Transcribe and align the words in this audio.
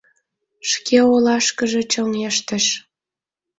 Шке 0.69 0.97
олашкыже 1.13 1.81
чоҥештыш. 1.91 2.65